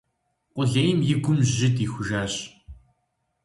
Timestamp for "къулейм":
0.53-0.99